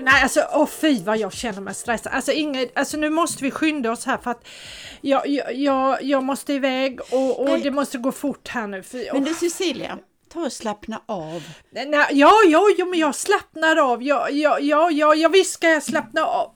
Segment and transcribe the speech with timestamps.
[0.00, 2.12] nej alltså åh fy vad jag känner mig stressad.
[2.12, 4.46] Alltså, Ingrid, alltså nu måste vi skynda oss här för att
[5.00, 8.82] jag, jag, jag, måste iväg och, och det måste gå fort här nu.
[8.82, 9.98] För, Men du Cecilia,
[10.28, 11.42] ta och slappna av.
[11.70, 14.02] nej, ja, ja, ja, men jag slappnar av.
[14.02, 16.50] Ja, ja, ja, ja, ja visst ska jag slappna av.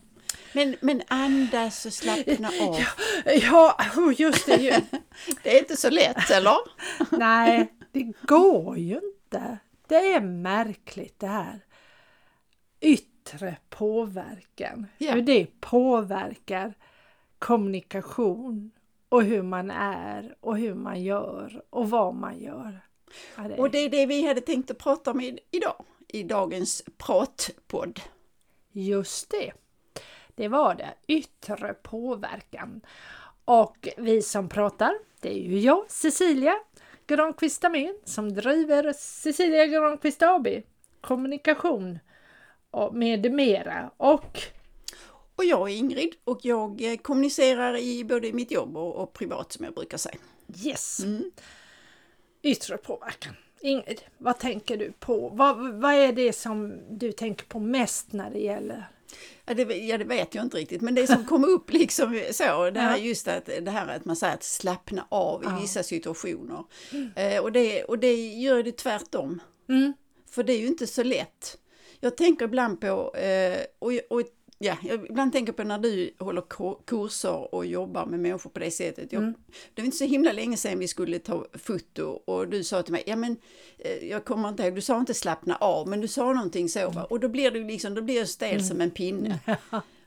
[0.53, 2.81] Men, men andas och slappna av.
[3.43, 4.57] Ja, oh, just det.
[4.57, 4.73] Ju.
[5.43, 6.57] Det är inte så lätt, eller?
[7.19, 9.59] Nej, det går ju inte.
[9.89, 11.61] Det är märkligt det här.
[13.29, 14.87] Yttre påverkan.
[14.99, 15.13] Ja.
[15.13, 16.75] Hur det påverkar
[17.39, 18.71] kommunikation
[19.09, 22.81] och hur man är och hur man gör och vad man gör.
[23.37, 26.83] Ja, det Och det är det vi hade tänkt att prata om idag, i dagens
[26.97, 28.01] pratpodd.
[28.73, 29.53] Just det.
[30.35, 30.95] Det var det.
[31.07, 32.81] Yttre påverkan.
[33.45, 36.55] Och vi som pratar, det är ju jag, Cecilia
[37.07, 37.65] Granqvist
[38.05, 40.49] som driver Cecilia Granqvist AB.
[41.01, 41.99] Kommunikation
[42.93, 43.91] med mera.
[43.97, 44.43] Och
[45.37, 49.53] Och jag är Ingrid och jag eh, kommunicerar i både mitt jobb och, och privat
[49.53, 50.17] som jag brukar säga.
[50.65, 51.31] yes, Mm.
[52.43, 53.35] yttre påverkan.
[53.61, 55.29] Ingrid, vad tänker du på?
[55.29, 58.89] Vad, vad är det som du tänker på mest när det gäller?
[59.47, 62.71] Ja det, ja, det vet jag inte riktigt, men det som kom upp liksom så,
[62.71, 65.59] det här just att, det här att man säger att slappna av Ja.
[65.59, 66.65] i vissa situationer.
[67.17, 69.43] Eh, och, det, och det gör det tvärtom.
[69.69, 69.93] Mm.
[70.31, 71.59] För det är ju inte så lätt.
[72.01, 74.23] Jag tänker ibland på, eh, och, och
[74.59, 76.43] ja, jag ibland tänker på när du håller
[76.87, 79.13] kurser och jobbar med människor på det sättet.
[79.13, 79.35] Jag, Mm.
[79.75, 82.93] Det var inte så himla länge sedan vi skulle ta foto och du sa till
[82.93, 83.37] mig, ja men
[83.79, 86.91] eh, jag kommer inte ihåg, du sa inte slappna av, men du sa någonting så
[86.91, 87.05] va?
[87.05, 89.39] och då blir du liksom, då blir jag stel som en pinne.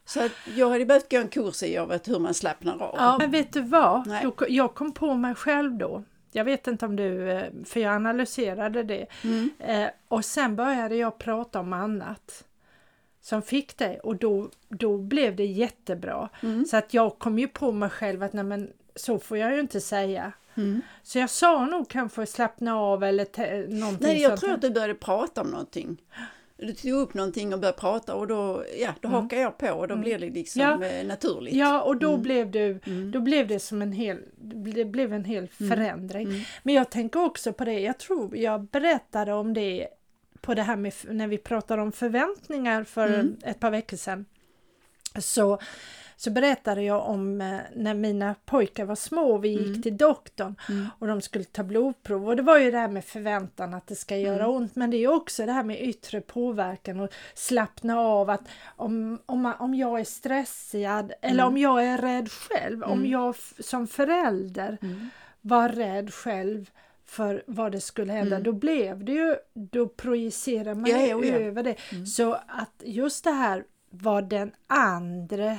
[0.05, 2.95] Så att jag hade behövt gå en kurs i av att hur man slappnar av.
[2.97, 4.07] Ja, men vet du vad?
[4.07, 4.25] Nej.
[4.49, 6.03] Jag kom på mig själv då.
[6.31, 9.05] Jag vet inte om du, eh, för jag analyserade det.
[9.23, 9.49] Mm.
[9.59, 12.43] Eh, och sen började jag prata om annat
[13.21, 16.29] som fick det och då, då blev det jättebra.
[16.43, 16.65] Mm.
[16.65, 19.59] Så att jag kom ju på mig själv att nej men så får jag ju
[19.59, 20.31] inte säga.
[20.55, 20.81] Mm.
[21.03, 24.39] Så jag sa nog kanske slappna av eller någonting Nej, jag sånt.
[24.41, 25.97] tror att du började prata om någonting.
[26.61, 29.87] Du tog upp någonting och började prata och då, ja, då hakar jag på och
[29.87, 30.81] då blir det liksom Mm.
[30.81, 30.87] Ja.
[30.87, 31.53] eh, naturligt.
[31.55, 32.21] Ja, och då, Mm.
[32.21, 33.11] blev du, Mm.
[33.11, 34.17] då blev det som en hel,
[34.75, 36.27] det blev en hel förändring.
[36.27, 36.41] Mm.
[36.63, 39.87] Men jag tänker också på det, jag tror jag berättade om det
[40.41, 43.35] på det här med när vi pratade om förväntningar för Mm.
[43.43, 44.25] ett par veckor sedan.
[45.19, 45.59] Så,
[46.23, 49.81] så berättade jag om eh, när mina pojkar var små och vi gick Mm.
[49.81, 50.87] till doktorn Mm.
[50.99, 53.95] och de skulle ta blodprov och det var ju det här med förväntan att det
[53.95, 54.55] ska göra Mm.
[54.55, 59.19] ont men det är också det här med yttre påverkan och slappna av att om,
[59.25, 61.47] om, man, om jag är stressad eller Mm.
[61.47, 63.11] om jag är rädd själv, om Mm.
[63.11, 65.09] jag som förälder Mm.
[65.41, 66.69] var rädd själv
[67.05, 68.43] för vad det skulle hända, Mm.
[68.43, 71.35] då blev det ju, då projicerar man Ja, ja, ja.
[71.35, 71.75] över det.
[71.91, 72.05] Mm.
[72.05, 75.57] Så att just det här vad den andra,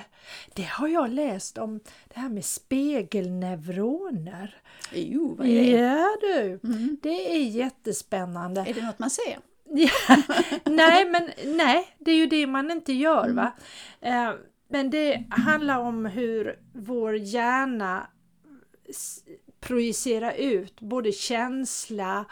[0.55, 1.81] det har jag läst om,
[2.15, 4.55] det här med spegelneuroner.
[4.93, 5.71] Jo, vad är det?
[5.71, 6.97] Ja du, Mm.
[7.03, 8.61] det är jättespännande.
[8.61, 9.39] Är det något man ser?
[10.71, 13.37] Nej, men nej, det är ju det man inte gör Mm.
[13.37, 13.53] va.
[14.01, 14.33] Eh,
[14.69, 18.07] men det handlar om hur vår hjärna
[19.61, 22.25] projicerar ut både känsla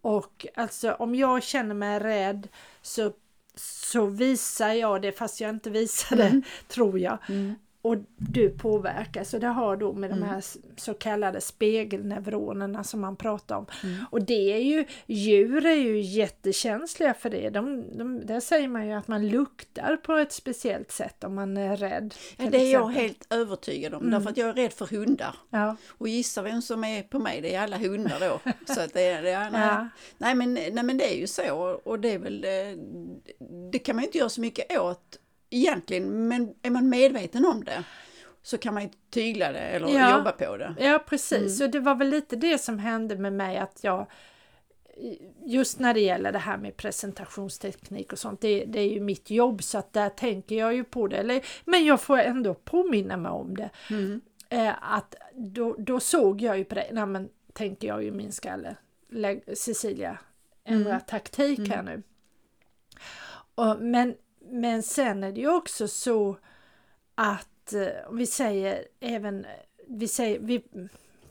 [0.00, 2.48] och alltså om jag känner mig rädd
[2.82, 3.12] så,
[3.60, 6.42] så visar jag det fast jag inte visar det, Mm.
[6.68, 7.18] tror jag.
[7.28, 7.54] Mm.
[7.82, 10.28] Och du påverkas och det har då med de Mm.
[10.28, 13.66] här s- så kallade spegelneuronerna som man pratar om.
[13.84, 14.04] Mm.
[14.10, 17.50] Och det är ju, djur är ju jättekänsliga för det.
[17.50, 21.56] De, de, där säger man ju att man luktar på ett speciellt sätt om man
[21.56, 22.14] är rädd.
[22.36, 24.10] Ja, det är jag helt övertygad om, Mm.
[24.12, 25.36] därför att jag är rädd för hundar.
[25.50, 28.40] Ja, Och gissa vem som är på mig, det är alla hundar då.
[28.74, 29.60] Så att det, det, är- nej.
[29.60, 29.88] ja.
[30.18, 32.50] Nej, men, nej men det är ju så och det är väl, eh,
[33.72, 35.18] det kan man ju inte göra så mycket åt
[35.50, 37.84] egentligen, men är man medveten om det
[38.42, 40.16] så kan man ju tygla det eller Ja.
[40.18, 40.74] jobba på det.
[40.78, 41.38] ja precis.
[41.38, 41.48] Mm.
[41.50, 44.06] Så det var väl lite det som hände med mig att jag
[45.44, 49.30] Just när det gäller det här med presentationsteknik och sånt, det, det är ju mitt
[49.30, 51.16] jobb så att där tänker jag ju på det.
[51.16, 53.70] Eller, men jag får ändå påminna mig om det.
[53.90, 54.20] Mm.
[54.48, 58.32] eh, att då, då såg jag ju på det, nej men tänker jag ju min
[58.32, 58.76] skalle,
[59.56, 60.18] Cecilia,
[60.64, 61.02] ändra Mm.
[61.06, 62.02] taktik här nu.
[63.54, 66.36] Och, men, men sen är det ju också så
[67.14, 69.46] att eh, om vi säger även,
[69.86, 70.62] vi säger, vi,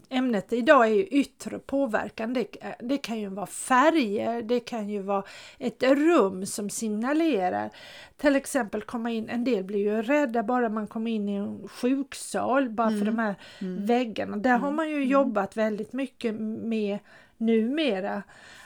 [0.09, 2.33] ämnet idag är ju yttre påverkan.
[2.33, 2.47] Det,
[2.79, 5.23] det kan ju vara färger, det kan ju vara
[5.57, 7.69] ett rum som signalerar.
[8.17, 11.67] Till exempel komma in, en del blir ju rädda bara man kommer in i en
[11.67, 13.05] sjuksal bara för Mm.
[13.15, 13.85] de här Mm.
[13.85, 14.37] väggarna.
[14.37, 14.75] Där har Mm.
[14.75, 15.09] man ju Mm.
[15.09, 16.99] jobbat väldigt mycket med
[17.37, 18.23] numera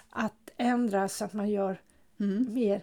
[0.09, 1.81] att ändra så att man gör
[2.19, 2.53] Mm.
[2.53, 2.81] mer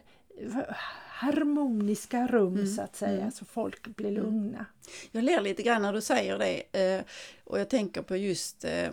[1.20, 3.30] harmoniska rum Mm, så att säga, mm.
[3.30, 4.66] så folk blir lugna.
[5.12, 6.62] Jag ler lite grann när du säger det
[6.96, 7.04] eh,
[7.44, 8.90] och jag tänker på just eh,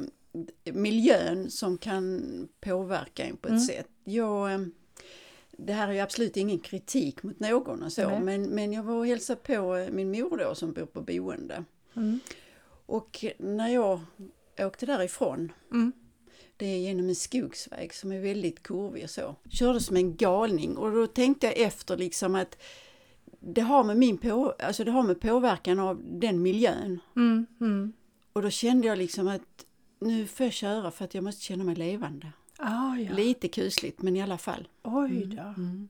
[0.64, 2.22] miljön som kan
[2.62, 3.64] påverka en på ett Mm.
[3.64, 3.88] sätt.
[4.04, 4.60] Jag, eh,
[5.52, 8.20] det här är ju absolut ingen kritik mot någon och så, Nej.
[8.22, 11.64] men, men jag var och hälsade på min mor då som bor på boende.
[11.96, 12.20] Mm.
[12.86, 14.00] Och när jag
[14.60, 15.92] åkte därifrån, Mm.
[16.58, 20.78] Det är genom en skogsväg som är väldigt kurvig och så, körde som en galning
[20.78, 22.58] och då tänkte jag efter liksom att
[23.40, 27.00] det har med min på, alltså det har med påverkan av den miljön.
[27.16, 27.46] Mm.
[27.62, 27.94] Mm.
[28.34, 29.66] Och då kände jag liksom att
[30.00, 32.32] nu får jag köra för att jag måste känna mig levande.
[32.58, 33.14] Ah, ja.
[33.16, 34.68] Lite kusligt men i alla fall.
[34.84, 35.42] Oj då.
[35.42, 35.88] Mm.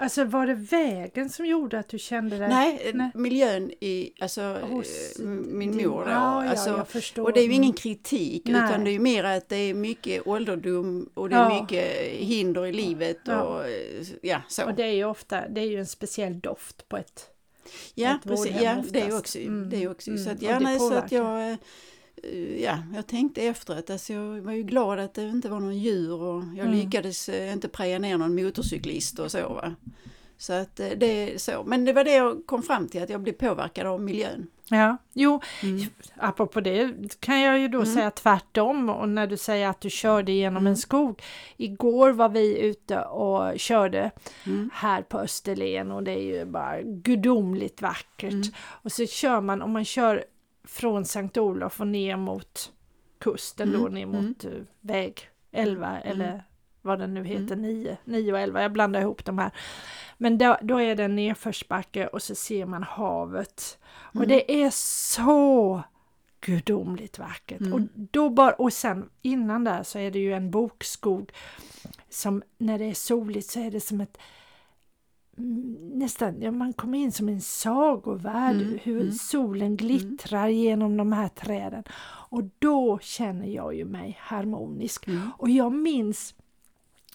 [0.00, 2.48] Alltså var det vägen som gjorde att du kände dig...
[2.48, 3.10] Nej, Nej.
[3.14, 6.10] miljön i, alltså Hos eh, min mor då.
[6.10, 7.22] Ja, ja, alltså, förstår.
[7.24, 7.72] och det är ju ingen Mm.
[7.76, 8.62] kritik Nej.
[8.64, 11.60] utan det är ju mer att det är mycket ålderdom och det är Ja.
[11.62, 13.42] mycket hinder i livet Ja.
[13.42, 13.64] och
[14.22, 14.64] ja, så.
[14.64, 17.26] Och det är ju ofta, det är ju en speciell doft på ett...
[17.94, 20.42] ja, ett precis, ja, det är ju också, Mm, det är också så mm, att,
[20.42, 21.56] ja, det nej, så att jag eh,
[22.62, 26.12] Ja, jag tänkte efteråt, alltså jag var ju glad att det inte var någon djur
[26.22, 26.78] och jag Mm.
[26.78, 29.74] lyckades eh, inte preja ner någon motorcyklist och så va.
[30.40, 33.10] Så att eh, det är så, men det var det jag kom fram till, att
[33.10, 34.46] jag blev påverkad av miljön.
[34.70, 35.86] Ja, jo, Mm.
[36.16, 37.94] apropå det kan jag ju då Mm.
[37.94, 40.66] säga tvärtom och när du säger att du körde genom Mm.
[40.70, 41.22] en skog.
[41.56, 44.10] Igår var vi ute och körde
[44.46, 44.70] Mm.
[44.74, 48.32] här på Österlen och det är ju bara gudomligt vackert.
[48.32, 48.48] Mm.
[48.58, 50.24] Och så kör man, om man kör
[50.68, 52.72] från Sankt Olof och ner mot
[53.18, 54.24] kusten då, Mm, ner mm.
[54.26, 54.50] mot eh,
[54.80, 56.02] väg 11 Mm.
[56.20, 56.44] eller
[56.82, 57.60] vad den nu heter, Mm.
[57.60, 59.50] 9, 9 och 11, jag blandar ihop de här.
[60.18, 63.78] Men då, då är det en nedförsbacke och så ser man havet.
[63.90, 64.28] Och Mm.
[64.28, 64.70] det är
[65.14, 65.82] så
[66.40, 67.60] gudomligt vackert.
[67.60, 67.72] Mm.
[67.72, 71.32] Och, då bara, och sen innan där så är det ju en bokskog
[72.08, 74.22] som när det är soligt så är det som ett mm,
[75.94, 79.12] nästan, ja, man kommer in som en sagovärld, Mm, hur mm.
[79.12, 81.84] solen glittrar genom de här träden.
[82.30, 85.06] Och då känner jag ju mig harmonisk.
[85.08, 85.30] Mm.
[85.38, 86.34] Och jag minns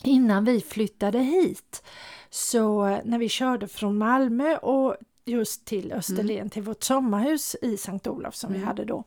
[0.03, 1.83] innan vi flyttade hit,
[2.29, 8.07] så när vi körde från Malmö och just till Österlen, till vårt sommarhus i Sankt
[8.07, 8.67] Olof som vi Mm.
[8.67, 9.03] hade då.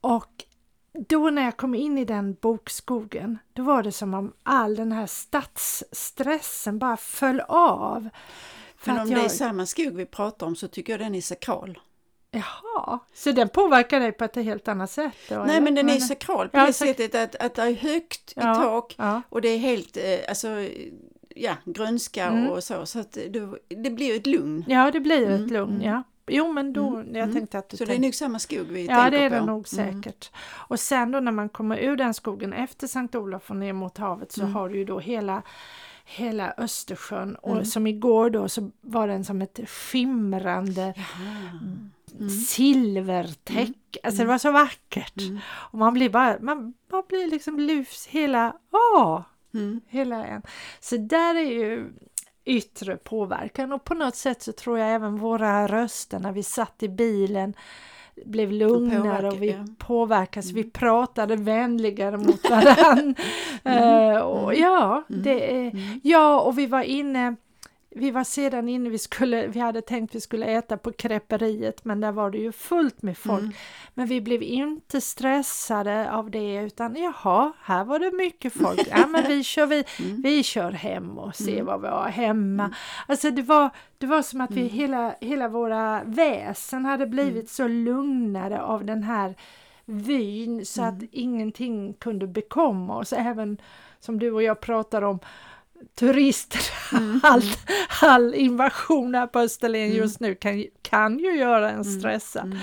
[0.00, 0.44] Och
[1.08, 4.92] då när jag kom in i den bokskogen, då var det som om all den
[4.92, 8.08] här stadsstressen bara föll av.
[8.76, 11.14] För Men om det är jag, samma skog vi pratar om så tycker jag den
[11.14, 11.78] är sakral.
[12.30, 15.12] jaha, så den påverkar dig på ett helt annat sätt?
[15.28, 15.60] Då, Nej eller?
[15.60, 18.52] men den är sakral på Ja, det sättet att, att det är högt Ja.
[18.52, 20.48] i tak Ja, och det är helt, eh, alltså,
[21.34, 22.48] ja, grönska Mm.
[22.50, 22.86] och så.
[22.86, 24.64] Så att det, det blir ett lugn.
[24.68, 25.82] ja, det blir Mm, ett lugn, mm.
[25.86, 26.02] ja.
[26.34, 27.34] Jo men då, Mm, jag mm.
[27.34, 29.30] tänkte att du Så det tänkte är nog samma skog vi Ja, tänker det är
[29.30, 29.34] på.
[29.34, 30.02] det nog Mm.
[30.02, 30.30] säkert.
[30.52, 33.98] Och sen då när man kommer ur den skogen efter Sankt Olof och ner mot
[33.98, 34.54] havet så Mm.
[34.54, 35.42] har du ju då hela
[36.04, 37.64] hela Östersjön och Mm.
[37.64, 40.94] som igår då så var den som ett skimrande.
[42.18, 42.28] Mm.
[42.30, 43.96] silvertäck.
[44.02, 45.20] Alltså det var så vackert.
[45.20, 45.38] Mm.
[45.48, 48.56] Och man blir bara, man, man blir liksom lus hela,
[48.96, 49.22] åh,
[49.54, 49.80] Mm.
[49.88, 50.42] hela en.
[50.80, 51.92] Så där är ju
[52.44, 56.82] yttre påverkan och på något sätt så tror jag även våra röster när vi satt
[56.82, 57.54] i bilen
[58.24, 60.70] blev lugnare och vi påverkas, vi Mm.
[60.70, 63.14] pratade vänligare mot varann.
[63.64, 66.00] Eh, och mm, ja, mm, det Mm.
[66.02, 67.36] ja, och vi var inne
[67.96, 72.00] vi var sedan inne, vi, skulle, vi hade tänkt vi skulle äta på creperiet men
[72.00, 73.40] där var det ju fullt med folk.
[73.42, 73.52] Mm.
[73.94, 78.88] Men vi blev inte stressade av det utan jaha, här var det mycket folk.
[78.90, 80.22] Ja men vi kör, vi, Mm.
[80.22, 81.66] vi kör hem och ser Mm.
[81.66, 82.74] vad vi har hemma.
[83.08, 84.72] Alltså det var, det var som att vi Mm.
[84.72, 89.34] hela, hela våra väsen hade blivit så lugnare av den här
[89.84, 91.08] vyn så att Mm.
[91.12, 93.12] ingenting kunde bekomma oss.
[93.12, 93.56] Även
[94.00, 95.18] som du och jag pratar om
[95.94, 96.60] turister,
[96.96, 97.20] Mm.
[97.22, 97.42] all,
[98.02, 99.96] all invasion här på Österlen Mm.
[99.96, 102.00] just nu kan, kan ju göra en Mm.
[102.00, 102.40] stressa.
[102.40, 102.58] Mm.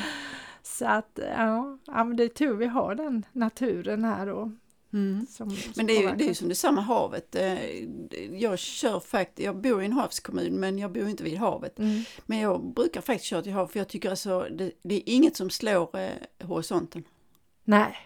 [0.63, 4.51] Så att ja, ja men det är tur vi har den naturen här då.
[4.93, 5.25] Mm.
[5.29, 7.35] Som, som Men det är, ju, det är ju som det samma havet.
[7.35, 7.57] Eh,
[8.39, 11.79] Jag kör faktiskt, jag bor i en havskommun men jag bor inte vid havet.
[11.79, 12.03] Mm.
[12.25, 15.35] Men jag brukar faktiskt köra till havet för jag tycker alltså det, det är inget
[15.35, 16.09] som slår eh,
[16.47, 17.03] horisonten.
[17.63, 17.97] Nej,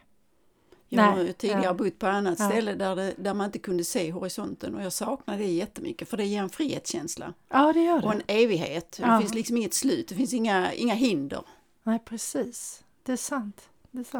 [0.89, 1.73] Jag har tidigare ja.
[1.73, 2.49] bott på annat Ja.
[2.49, 6.17] ställe där, det, där man inte kunde se horisonten och jag saknar det jättemycket för
[6.17, 8.05] det ger en frihetskänsla ja det gör det.
[8.07, 8.99] och en evighet.
[9.01, 9.07] Ja.
[9.07, 11.41] Det finns liksom inget slut, det finns inga, inga hinder.
[11.83, 13.61] Nej precis, det är sant.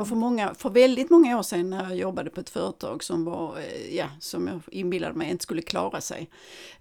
[0.02, 3.26] Och för, många, för väldigt många år sedan när jag jobbade på ett företag som
[3.26, 6.30] var, eh, ja, som jag inbillade mig inte skulle klara sig.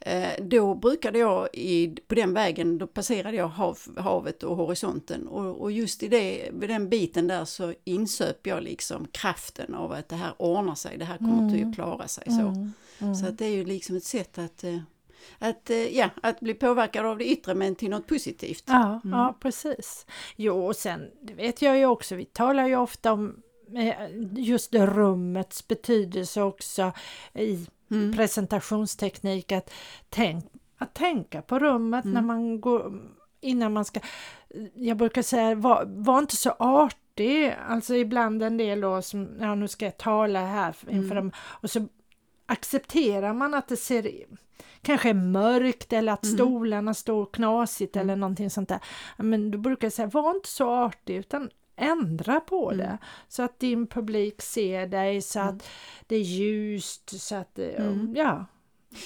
[0.00, 5.28] Eh, då brukade jag, i, på den vägen, då passerade jag hav, havet och horisonten.
[5.28, 9.92] Och, och just i det, vid den biten där så insöp jag liksom kraften av
[9.92, 11.68] att det här ordnar sig, det här kommer Mm.
[11.70, 12.24] att klara sig.
[12.26, 13.14] Så, Mm, mm.
[13.14, 14.78] så att det är ju liksom ett sätt att, eh,
[15.38, 18.64] Att, eh, ja, att bli påverkad av det yttre men till något positivt.
[18.66, 19.18] Ja, mm.
[19.18, 20.06] ja precis.
[20.36, 23.42] Jo, och sen det vet jag ju också, vi talar ju ofta om
[23.76, 23.94] eh,
[24.36, 26.92] just rummets betydelse också
[27.34, 28.12] i mm.
[28.12, 29.52] presentationsteknik.
[29.52, 29.70] Att,
[30.08, 30.44] tänk,
[30.78, 32.14] att tänka på rummet mm.
[32.14, 32.92] när man går
[33.40, 34.00] innan man ska...
[34.74, 37.54] Jag brukar säga, var, var inte så artig.
[37.68, 41.16] Alltså ibland en del då som, ja nu ska jag tala här inför mm.
[41.16, 41.88] dem och så
[42.46, 44.10] accepterar man att det ser
[44.82, 46.36] kanske är mörkt eller att mm.
[46.36, 48.06] stolarna står knasigt mm.
[48.06, 48.80] eller någonting sånt där.
[49.16, 52.78] Men då brukar jag säga, var inte så artig utan ändra på mm.
[52.78, 52.98] det
[53.28, 55.54] så att din publik ser dig, så mm.
[55.56, 55.68] att
[56.06, 58.12] det är ljust, så att mm.
[58.16, 58.46] ja.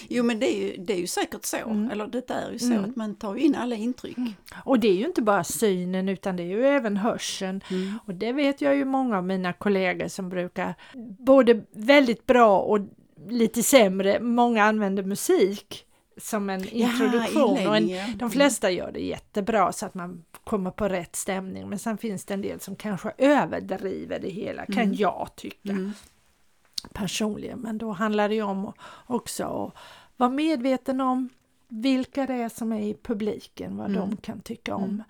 [0.09, 1.91] Jo men det är ju, det är ju säkert så, mm.
[1.91, 2.85] eller det är ju så mm.
[2.85, 4.17] att man tar in alla intryck.
[4.17, 4.33] Mm.
[4.65, 7.61] Och det är ju inte bara synen utan det är ju även hörseln.
[7.71, 7.99] Mm.
[8.07, 10.75] Och det vet jag ju många av mina kollegor som brukar,
[11.19, 12.81] både väldigt bra och
[13.29, 19.01] lite sämre, många använder musik som en introduktion ja, och en, de flesta gör det
[19.01, 22.77] jättebra så att man kommer på rätt stämning men sen finns det en del som
[22.77, 24.95] kanske överdriver det hela kan mm.
[24.95, 25.93] jag tycka mm.
[26.93, 28.73] personligen men då handlar det ju om
[29.07, 29.83] också att
[30.17, 31.29] vara medveten om
[31.69, 34.01] vilka det är som är i publiken, vad mm.
[34.01, 34.85] de kan tycka om.
[34.85, 35.03] Mm.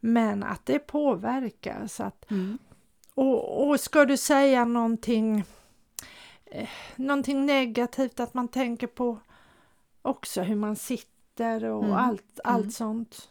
[0.00, 2.58] Men att det påverkar så att mm.
[3.14, 5.44] och, och ska du säga någonting
[6.52, 9.18] eh, någonting negativt att man tänker på
[10.02, 11.96] också hur man sitter och mm.
[11.96, 12.70] allt, allt mm.
[12.70, 13.28] sånt.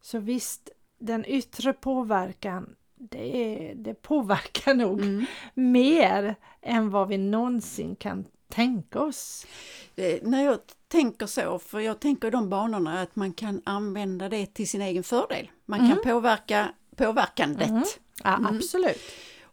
[0.00, 5.24] Så visst, den yttre påverkan det, är, det påverkar nog mm.
[5.54, 9.46] mer än vad vi någonsin kan tänka oss.
[9.94, 14.46] Det, när jag tänker så, för jag tänker de banorna att man kan använda det
[14.46, 15.50] till sin egen fördel.
[15.64, 16.04] Man kan mm.
[16.04, 17.68] påverka påverkandet.
[17.68, 17.84] Mm.
[18.24, 18.56] Ja, mm.
[18.56, 19.00] absolut.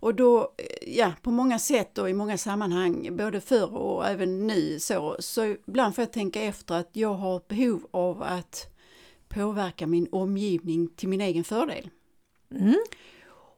[0.06, 4.80] Och då, ja, på många sätt och i många sammanhang, både förr och även nu
[4.80, 8.68] så, så ibland får jag tänka efter att jag har behov av att
[9.28, 11.90] påverka min omgivning till min egen fördel.
[12.52, 12.76] Mm.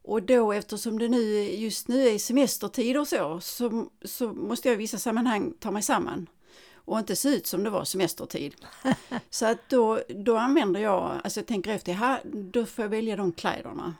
[0.04, 4.76] Och då eftersom det nu just nu är semestertid och så, så, så måste jag
[4.76, 6.30] i vissa sammanhang ta mig samman
[6.76, 8.56] och inte se ut som det var semestertid.
[9.30, 13.16] så att då, då använder jag, alltså jag tänker efter, här, då får jag välja
[13.16, 13.94] de kläderna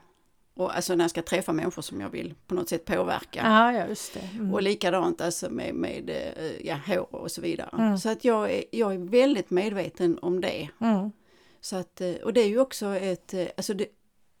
[0.58, 3.40] och alltså när jag ska träffa människor som jag vill på något sätt påverka.
[3.44, 4.28] Ja, ja just det.
[4.34, 4.54] Mm.
[4.54, 7.68] Och likadant alltså med, med eh, ja, hår och så vidare.
[7.72, 7.98] Mm.
[7.98, 10.68] Så att jag är, jag är väldigt medveten om det.
[10.80, 11.12] Mm.
[11.60, 13.86] Så att, eh, och det är ju också ett, eh, alltså det,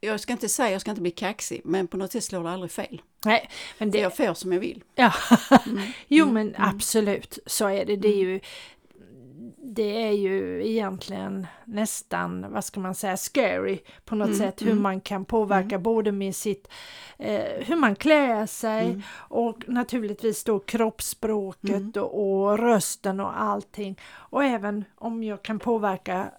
[0.00, 2.50] jag ska inte säga, jag ska inte bli kaxig, men på något sätt slår det
[2.50, 3.02] aldrig fel.
[3.24, 3.98] Nej, men det...
[3.98, 4.84] Jag får som jag vill.
[4.94, 5.12] Ja,
[5.66, 5.82] mm.
[6.08, 6.34] jo mm.
[6.34, 6.68] men mm.
[6.68, 7.96] absolut så är det.
[7.96, 8.40] Det är ju
[9.70, 14.70] det är ju egentligen nästan, vad ska man säga, scary på något mm, sätt hur
[14.70, 14.82] mm.
[14.82, 15.82] man kan påverka mm.
[15.82, 16.68] både med sitt,
[17.18, 19.02] eh, hur man klär sig mm.
[19.12, 21.92] och naturligtvis då kroppsspråket mm.
[21.96, 23.98] och, och, rösten och allting.
[24.10, 26.30] Och även om jag kan påverka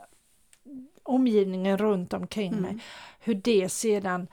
[1.04, 2.80] omgivningen runt omkring mig, mm.
[3.20, 4.28] hur det sedan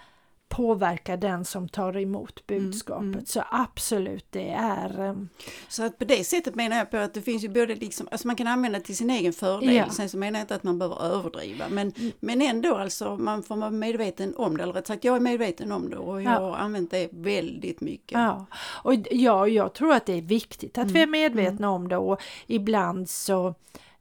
[0.49, 3.03] påverka den som tar emot mm, budskapet.
[3.03, 3.27] Mm, mm.
[3.27, 5.01] Så absolut, det är...
[5.01, 5.29] Um...
[5.69, 8.27] Så att på det sättet menar jag på att det finns ju både liksom, alltså
[8.27, 9.91] man kan använda till sin egen fördel, ja.
[9.91, 12.13] sen så menar jag inte att man behöver överdriva, men, mm.
[12.21, 15.73] men ändå alltså man får vara medveten om det, eller rätt sagt jag är medveten
[15.73, 16.39] om det och jag ja.
[16.39, 18.19] har använt det väldigt mycket.
[18.19, 18.47] Ja,
[18.83, 20.95] och ja, jag tror att det är viktigt att mm.
[20.95, 23.55] vi är medvetna om det och ibland så,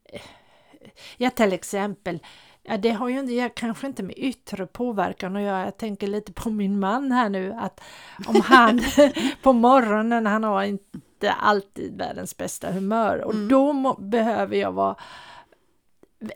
[0.05, 0.21] eh,
[1.17, 2.19] ja till exempel
[2.67, 5.65] Ja, det har ju inte, kanske inte med yttre påverkan att göra.
[5.65, 7.81] Jag tänker lite på min man här nu att
[8.27, 8.81] om han
[9.43, 13.47] på morgonen, han har inte alltid världens bästa humör och mm.
[13.49, 14.95] då må, behöver jag vara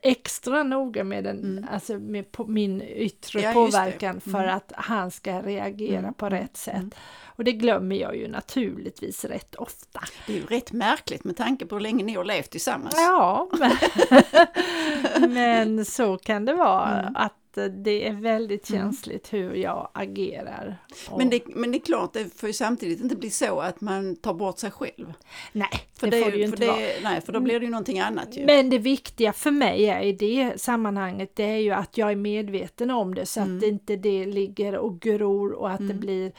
[0.01, 1.65] extra noga med, den, mm.
[1.72, 4.22] alltså med på, min yttre ja, påverkan mm.
[4.22, 6.13] för att han ska reagera mm.
[6.13, 6.75] på rätt sätt.
[6.75, 6.91] Mm.
[7.25, 10.00] Och det glömmer jag ju naturligtvis rätt ofta.
[10.27, 12.96] Det är ju rätt märkligt med tanke på hur länge ni har levt tillsammans.
[12.98, 13.72] Ja, men,
[15.34, 17.00] men så kan det vara.
[17.00, 17.15] Mm.
[17.15, 18.82] att det är väldigt mm.
[18.82, 19.46] känsligt mm.
[19.46, 20.77] hur jag agerar.
[21.18, 24.15] Men, det, men det är klart, det får ju samtidigt inte bli så att man
[24.15, 25.13] tar bort sig själv.
[25.51, 26.79] Nej, för det, det får det ju inte det, vara.
[27.03, 28.38] Nej, för då blir det ju någonting annat.
[28.38, 28.46] Ju.
[28.46, 32.15] Men det viktiga för mig är, i det sammanhanget, det är ju att jag är
[32.15, 33.58] medveten om det så mm.
[33.58, 36.00] att inte det ligger och gror och att det mm.
[36.00, 36.32] blir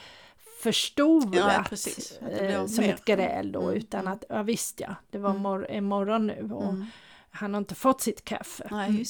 [0.61, 2.93] förstorat ja, precis, eh, som mer.
[2.93, 3.75] ett gräl då, mm.
[3.75, 5.41] utan att ja visst ja, det var mm.
[5.41, 6.85] mor en morgon nu och mm.
[7.31, 8.63] Han har inte fått sitt kaffe.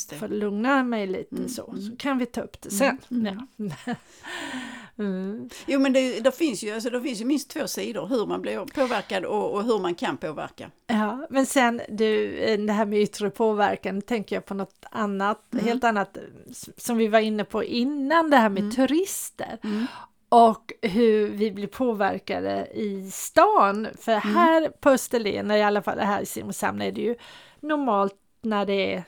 [0.10, 0.16] Det.
[0.16, 1.50] För att lugna mig lite mm.
[1.50, 2.98] så, så kan vi ta upp det sen.
[3.12, 3.44] Mm.
[3.86, 3.96] Ja.
[4.98, 5.50] Mm.
[5.66, 8.42] Jo men det, det, finns ju, alltså, det finns ju minst två sidor, hur man
[8.42, 10.72] blir påverkad och, och, hur man kan påverka.
[10.88, 15.54] Ja, men sen du, eh, det här med yttre påverkan, tänker jag på något annat,
[15.54, 15.66] mm.
[15.66, 16.18] helt annat,
[16.78, 18.72] som vi var inne på innan, det här med mm.
[18.72, 19.58] turister.
[20.32, 23.88] Mm och hur vi blir påverkade i stan.
[24.00, 24.36] För mm.
[24.36, 27.16] här på Österlen, i alla fall här i Simrishamn, är det ju
[27.60, 29.04] normalt när det är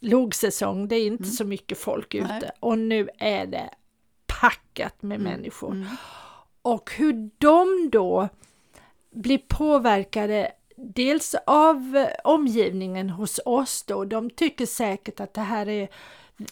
[0.00, 2.50] lågsäsong, det är inte så mycket folk ute Nej.
[2.60, 3.70] och nu är det
[4.26, 5.72] packat med människor.
[5.72, 5.88] Mm.
[6.62, 8.28] Och hur de då
[9.10, 15.88] blir påverkade dels av omgivningen hos oss då, de tycker säkert att det här är,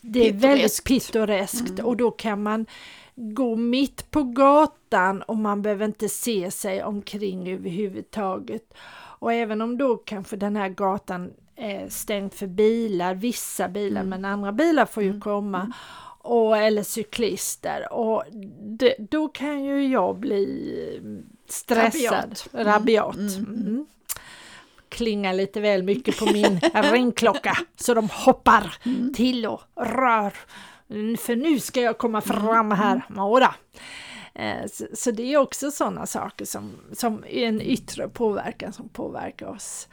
[0.00, 0.84] det är väldigt Pittoreskt.
[0.84, 2.66] pittoreskt och då kan man
[3.14, 8.74] gå mitt på gatan och man behöver inte se sig omkring överhuvudtaget.
[9.18, 14.24] Och även om då kanske den här gatan är stängd för bilar, vissa bilar, men
[14.24, 15.72] andra bilar får ju komma
[16.22, 18.24] och, eller cyklister och
[18.60, 21.00] det, då kan ju jag bli
[21.48, 22.48] stressad, Rabiat.
[22.52, 22.66] Mm.
[22.66, 23.16] rabiat.
[23.16, 23.86] Mm.
[24.88, 26.60] Klingar lite väl mycket på min
[26.92, 29.14] ringklocka så de hoppar Mm.
[29.14, 30.32] till och rör.
[31.18, 33.02] För nu ska jag komma fram här.
[33.08, 33.54] Mora.
[34.34, 39.46] Eh, så, det är också sådana saker som, som är en yttre påverkan som påverkar
[39.46, 39.88] oss.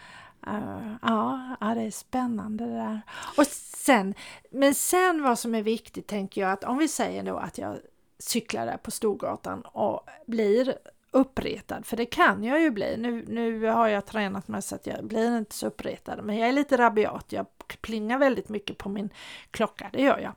[0.47, 3.01] Eh, ja, ja, det är spännande det där.
[3.37, 4.13] Och sen,
[4.51, 7.77] men sen vad som är viktigt tänker jag att om vi säger då att jag
[8.19, 10.77] cyklar där på Storgatan och blir
[11.11, 12.97] uppretad, för det kan jag ju bli.
[12.97, 16.49] Nu, nu har jag tränat mig så att jag blir inte så uppretad, men jag
[16.49, 17.25] är lite rabiat.
[17.29, 17.45] Jag
[17.81, 19.09] plingar väldigt mycket på min
[19.51, 20.33] klocka, det gör jag.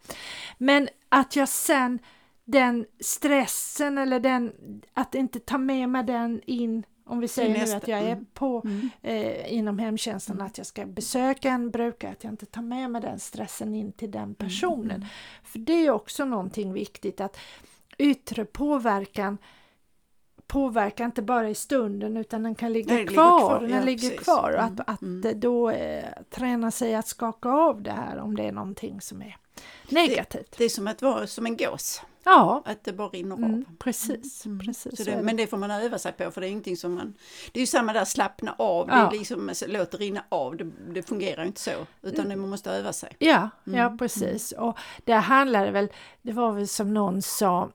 [0.58, 1.98] Men att jag sen
[2.44, 4.52] den stressen eller den
[4.94, 8.26] att inte ta med mig den in om vi säger nu att jag är mm.
[8.34, 8.62] på
[9.02, 13.02] eh, inom hemtjänsten att jag ska besöka en brukare, att jag inte tar med mig
[13.02, 15.06] den stressen in till den personen.
[15.42, 17.38] För det är också någonting viktigt att
[17.98, 19.38] yttre påverkan
[20.50, 23.38] påverkar inte bara i stunden utan den kan ligga Den kvar.
[23.38, 24.24] kvar, Den ja, ligger precis.
[24.24, 25.40] kvar och Mm, att, att mm.
[25.40, 29.36] då eh, träna sig att skaka av det här om det är någonting som är
[29.88, 30.54] negativt.
[30.58, 33.76] Det är som att vara som en gås, ja, att det bara rinner mm, av.
[33.78, 34.46] precis.
[34.46, 34.58] Mm.
[34.58, 35.22] precis så är det, det.
[35.22, 37.14] men det får man öva sig på för det är ingenting som man...
[37.52, 39.06] Det är ju samma där, slappna av, det Ja.
[39.06, 41.70] är liksom låt det rinna av, det, det fungerar inte så.
[42.02, 43.16] Utan det, man måste öva sig.
[43.18, 44.52] Ja, Mm, ja precis.
[44.52, 45.88] Och det handlade väl,
[46.22, 47.68] det var väl som någon sa, eh,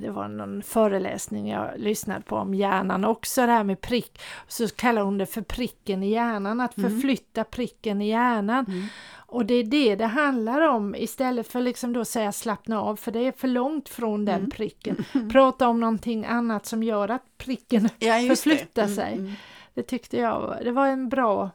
[0.00, 4.20] det var någon föreläsning jag lyssnade på om hjärnan också, det här med prick.
[4.48, 6.90] Så kallar hon det för pricken i hjärnan, att Mm.
[6.90, 8.88] förflytta pricken i hjärnan.
[9.16, 13.12] Och det är det det handlar om istället för liksom då säga slappna av, för
[13.12, 14.50] det är för långt från den Mm.
[14.50, 15.04] pricken.
[15.32, 18.50] Prata om någonting annat som gör att pricken Ja, just det.
[18.50, 19.12] förflyttar Mm, sig.
[19.14, 19.32] mm.
[19.74, 21.50] Det tyckte jag det var en bra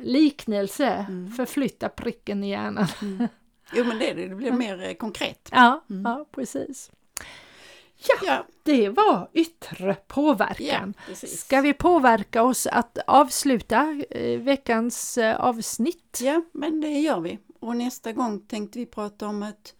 [0.00, 1.30] liknelse, Mm.
[1.32, 2.86] förflytta pricken i hjärnan.
[3.76, 5.48] Jo men det, det blir mer eh, konkret.
[5.52, 6.02] Ja, Mm.
[6.04, 6.90] ja precis.
[8.22, 10.94] Ja, Det var yttre påverkan.
[10.96, 11.40] ja precis.
[11.40, 16.18] Ska vi påverka oss att avsluta eh, veckans eh, avsnitt?
[16.22, 17.38] Ja, men det gör vi.
[17.60, 19.74] Och nästa gång tänkte vi prata om att,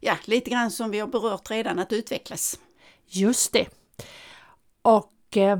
[0.00, 2.58] ja, lite grann som vi har berört redan, att utvecklas.
[3.06, 3.66] Just det.
[4.82, 5.58] Och eh,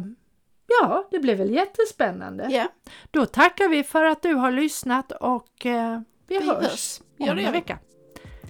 [0.66, 2.48] ja, det blev väl jättespännande.
[2.50, 2.68] Ja,
[3.10, 7.00] Då tackar vi för att du har lyssnat och vi, vi hörs, hörs.
[7.16, 7.78] Ja, om en vecka.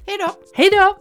[0.07, 0.29] Hej då!
[0.55, 0.97] Hej då!